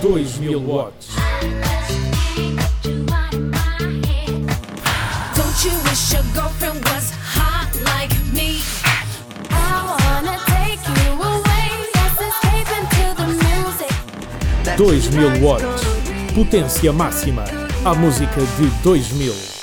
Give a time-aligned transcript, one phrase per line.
[0.00, 1.14] 2000 watts.
[5.36, 8.62] Don't you wish your girlfriend was hot like me?
[9.50, 11.68] I wanna take you away.
[11.94, 12.16] Let's
[13.14, 13.92] the music.
[14.78, 15.84] 2000 watts.
[16.34, 17.44] Potência máxima.
[17.84, 19.59] A música de 2000.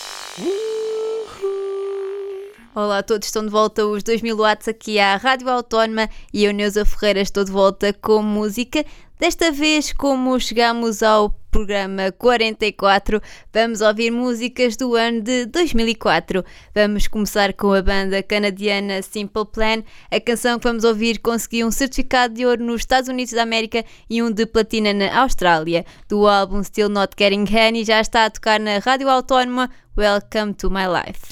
[2.79, 6.53] Olá a todos, estão de volta os 2000 watts aqui à Rádio Autónoma e eu,
[6.53, 8.85] Neuza Ferreira, estou de volta com música.
[9.19, 13.19] Desta vez, como chegamos ao programa 44,
[13.51, 16.45] vamos ouvir músicas do ano de 2004.
[16.75, 19.81] Vamos começar com a banda canadiana Simple Plan.
[20.11, 23.83] A canção que vamos ouvir conseguiu um certificado de ouro nos Estados Unidos da América
[24.07, 25.83] e um de platina na Austrália.
[26.07, 29.67] Do álbum Still Not Getting Honey já está a tocar na Rádio Autónoma
[29.97, 31.25] Welcome to My Life.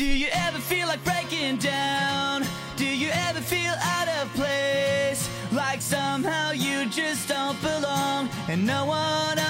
[7.66, 9.45] belong, and no one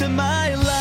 [0.00, 0.79] To my life.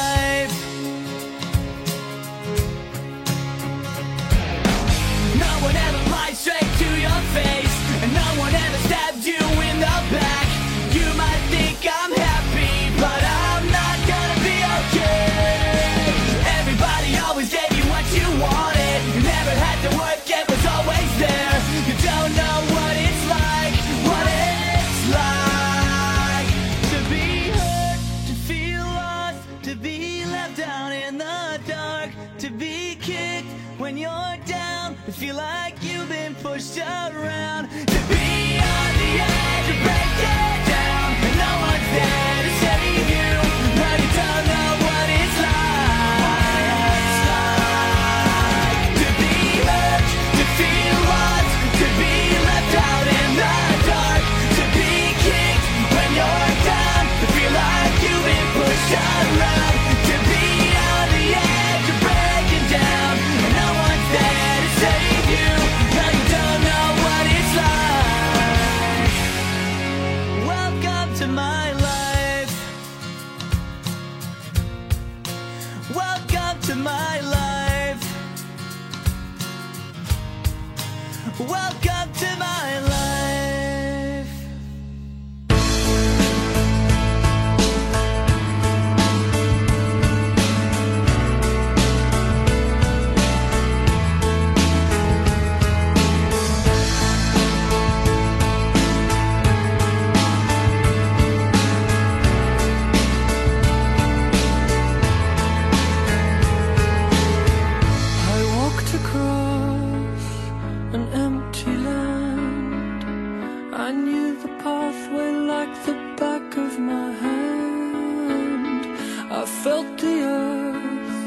[119.80, 121.20] felt the earth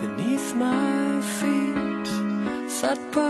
[0.00, 2.08] beneath my feet,
[2.70, 3.27] sat by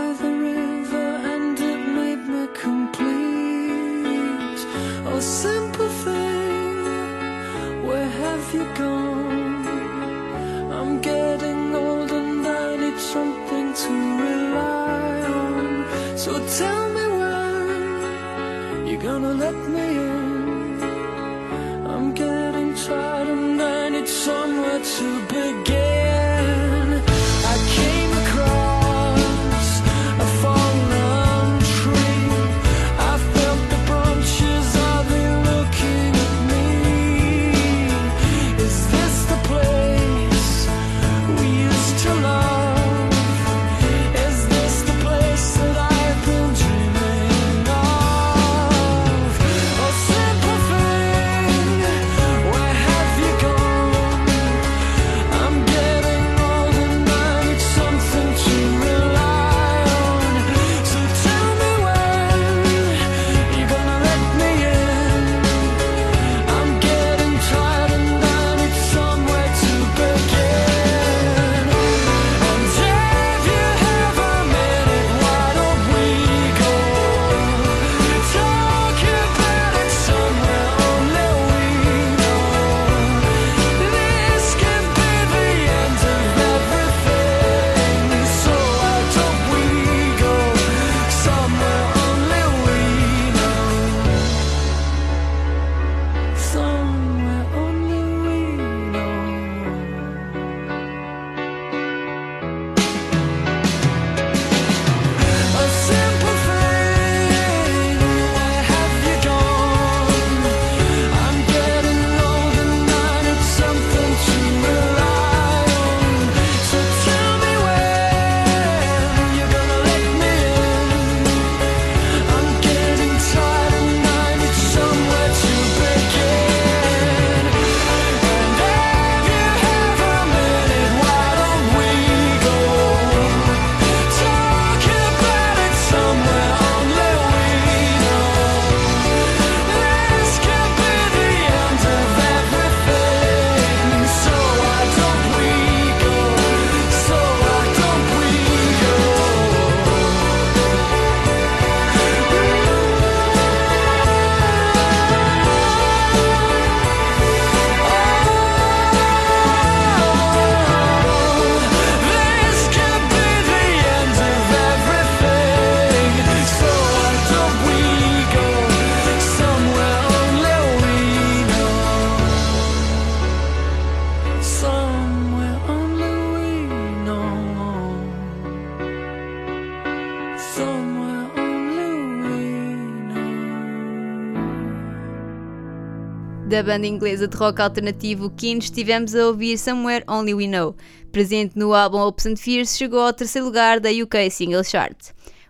[186.69, 190.75] banda inglesa de rock alternativo Keen, estivemos a ouvir Somewhere Only We Know.
[191.11, 194.95] Presente no álbum Hopes and Fears, chegou ao terceiro lugar da UK Single Chart.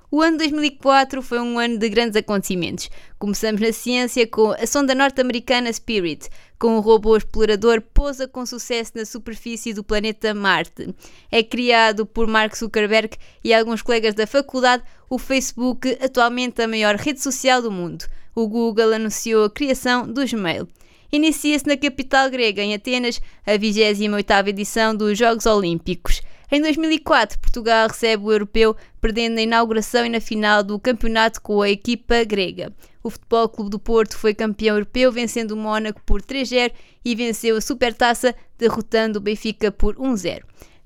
[0.09, 2.89] O ano 2004 foi um ano de grandes acontecimentos.
[3.17, 8.93] Começamos na ciência com a sonda norte-americana Spirit, com um robô explorador pousa com sucesso
[8.95, 10.95] na superfície do planeta Marte.
[11.29, 16.95] É criado por Mark Zuckerberg e alguns colegas da faculdade, o Facebook, atualmente a maior
[16.95, 18.05] rede social do mundo.
[18.33, 20.65] O Google anunciou a criação do Gmail.
[21.11, 26.21] Inicia-se na capital grega, em Atenas, a 28ª edição dos Jogos Olímpicos.
[26.51, 31.61] Em 2004, Portugal recebe o europeu, perdendo na inauguração e na final do campeonato com
[31.61, 32.73] a equipa grega.
[33.03, 36.71] O Futebol Clube do Porto foi campeão europeu, vencendo o Mónaco por 3-0
[37.05, 40.41] e venceu a Supertaça, derrotando o Benfica por 1-0.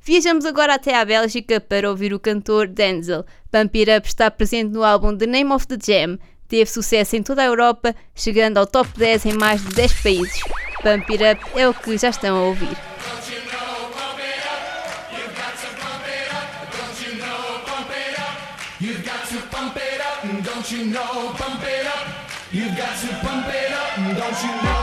[0.05, 3.25] Viajamos agora até à Bélgica para ouvir o cantor Denzel.
[3.49, 6.19] Pump It Up está presente no álbum The Name of the Jam.
[6.53, 10.39] Teve sucesso em toda a Europa, chegando ao top 10 em mais de 10 países.
[10.83, 12.77] Pump It Up é o que já estão a ouvir.
[18.79, 19.03] You've
[22.77, 24.82] got to pump it up, don't you know?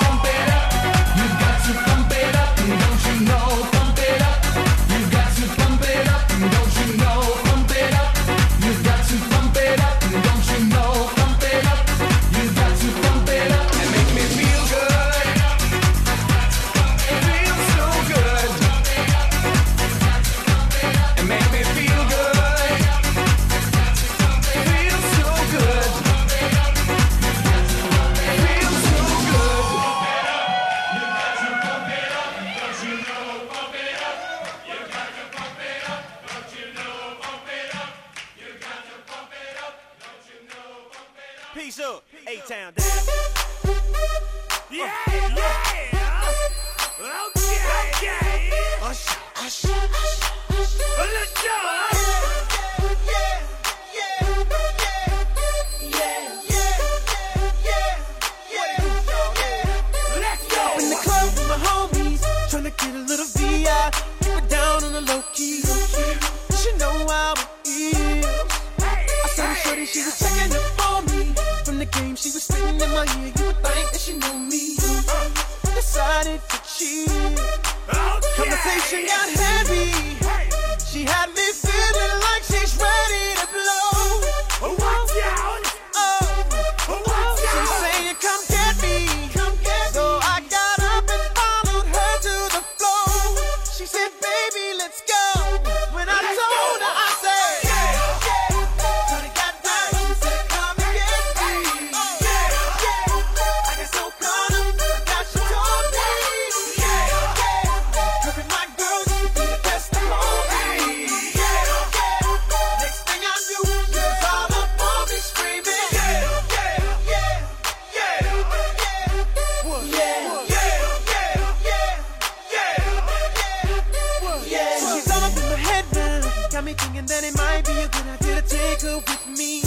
[127.11, 129.59] that it might be a good idea to take her with me.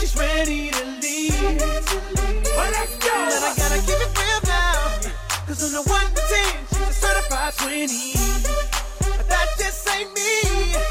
[0.00, 1.36] She's ready to leave.
[2.56, 3.12] Well, let's go.
[3.28, 4.96] But I gotta keep it real now.
[5.46, 8.12] Cause on the 1 to 10, she's a certified 20.
[9.12, 10.87] But that just ain't me.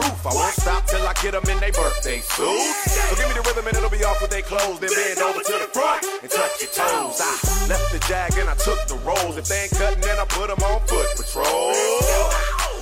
[0.00, 0.26] truth.
[0.26, 2.92] I won't stop till I get them in their birthday suits.
[2.92, 4.80] So give me the rhythm and it'll be off with their clothes.
[4.80, 7.20] Then bend over to the front and touch your toes.
[7.20, 9.36] I left the jag and I took the rolls.
[9.36, 11.76] If they ain't cutting, then I put them on foot patrol.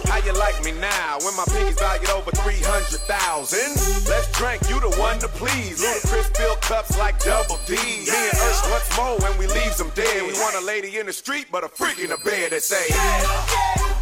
[0.08, 4.08] How you like me now when my pinky's valued over 300,000?
[4.08, 5.84] Let's drink, you the one to please.
[5.84, 7.76] Ludacris fill cups like double D.
[7.76, 10.22] Me and us, what's more when we leave them dead?
[10.24, 12.86] We want a lady in the street, but a freak in the bed that say,
[12.88, 13.97] yeah.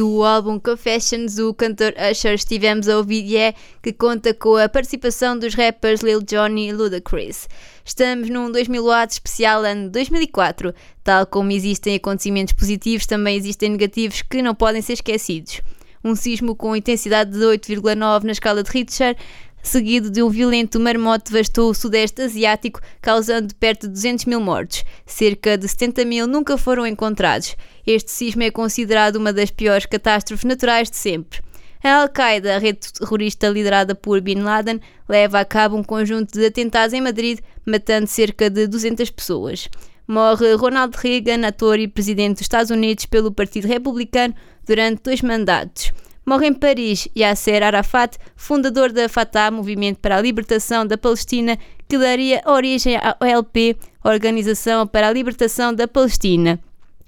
[0.00, 5.38] Do álbum Confessions, o cantor Usher estivemos a ouvir Yeah, que conta com a participação
[5.38, 7.46] dos rappers Lil Jon e Ludacris.
[7.84, 10.74] Estamos num 2000 watts especial ano 2004.
[11.04, 15.60] Tal como existem acontecimentos positivos, também existem negativos que não podem ser esquecidos.
[16.02, 19.14] Um sismo com intensidade de 8,9 na escala de Richter
[19.62, 24.84] seguido de um violento marmote devastou o sudeste asiático, causando perto de 200 mil mortos.
[25.06, 27.56] Cerca de 70 mil nunca foram encontrados.
[27.86, 31.40] Este sismo é considerado uma das piores catástrofes naturais de sempre.
[31.82, 36.44] A Al-Qaeda, a rede terrorista liderada por Bin Laden, leva a cabo um conjunto de
[36.44, 39.68] atentados em Madrid, matando cerca de 200 pessoas.
[40.06, 44.34] Morre Ronald Reagan, ator e presidente dos Estados Unidos pelo Partido Republicano,
[44.66, 45.92] durante dois mandatos.
[46.30, 51.98] Morre em Paris Yasser Arafat, fundador da Fatah, Movimento para a Libertação da Palestina, que
[51.98, 56.60] daria origem à OLP, Organização para a Libertação da Palestina.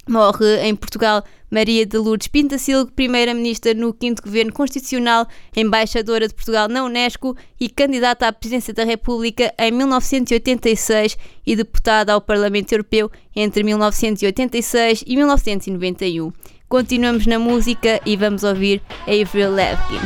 [0.08, 6.66] Morre em Portugal Maria de Lourdes Pintacilgo, primeira-ministra no 5 Governo Constitucional, embaixadora de Portugal
[6.66, 13.08] na Unesco e candidata à presidência da República em 1986 e deputada ao Parlamento Europeu
[13.36, 16.32] entre 1986 e 1991.
[16.72, 20.00] Continuamos na música e vamos ouvir Avril Lavigne.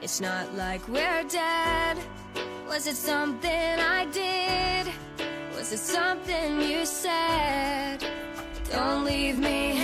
[0.00, 1.98] It's not like we're dead.
[2.66, 4.90] Was it something I did?
[5.54, 7.98] Was it something you said?
[8.72, 9.76] Don't leave me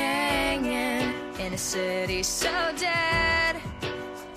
[1.56, 3.56] a city so dead.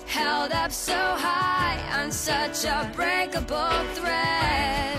[0.06, 4.98] Held up so high on such a breakable thread.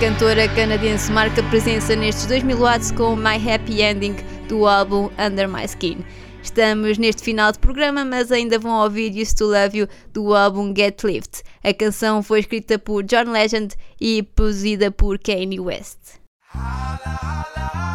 [0.00, 4.16] cantora canadense marca presença nestes 2000 watts com My Happy Ending
[4.48, 5.98] do álbum Under My Skin.
[6.42, 10.72] Estamos neste final de programa, mas ainda vão ouvir Used to Love You do álbum
[10.74, 11.42] Get Lift.
[11.62, 16.18] A canção foi escrita por John Legend e produzida por Kanye West.
[16.54, 17.89] Hala, hala.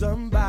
[0.00, 0.39] somebody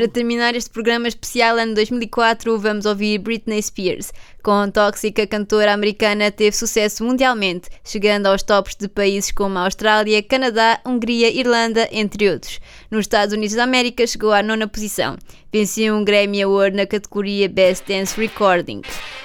[0.00, 4.10] para terminar este programa especial ano 2004, vamos ouvir Britney Spears.
[4.42, 10.22] Com a tóxica cantora americana, teve sucesso mundialmente, chegando aos tops de países como Austrália,
[10.22, 12.60] Canadá, Hungria, Irlanda, entre outros.
[12.90, 15.18] Nos Estados Unidos da América, chegou à nona posição.
[15.52, 18.80] Venceu um Grammy Award na categoria Best Dance Recording.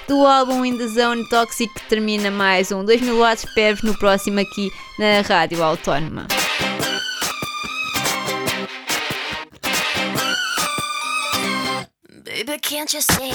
[0.06, 4.70] Do álbum In The Zone Toxic, termina mais um 2000 watts perves no próximo aqui
[4.98, 6.26] na Rádio Autónoma.
[12.66, 13.32] can't you see?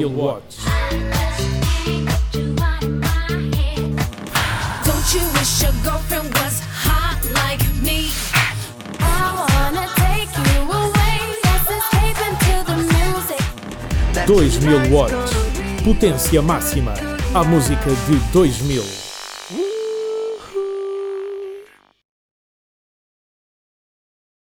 [0.00, 0.64] 2000 watts.
[4.84, 8.10] Don't you wish your girlfriend was hot like me?
[8.98, 11.16] I wanna take you away.
[11.44, 13.44] Let's escape into the music.
[14.26, 15.32] 2000 watts.
[15.84, 16.94] Potência máxima.
[17.34, 18.99] A música de 2000.